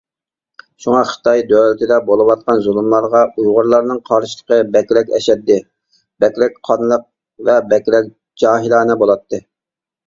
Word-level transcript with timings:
شۇڭا 0.85 1.01
خىتاي 1.09 1.43
دۆلىتىدە 1.51 1.99
بولۇۋاتقان 2.07 2.63
زۇلۇملارغا 2.69 3.21
ئۇيغۇرلارنىڭ 3.29 4.01
قارشىلىقى 4.09 4.61
بەكرەك 4.77 5.15
ئەشەددىي، 5.19 5.63
بەكرەك 6.25 6.59
قانلىق 6.71 7.07
ۋە 7.51 7.61
بەكرەك 7.75 8.15
جاھىلانە 8.47 9.03
بولاتتى. 9.05 9.47